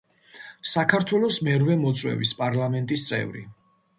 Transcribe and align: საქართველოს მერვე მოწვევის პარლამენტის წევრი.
საქართველოს 0.69 1.37
მერვე 1.49 1.77
მოწვევის 1.83 2.33
პარლამენტის 2.41 3.07
წევრი. 3.13 3.47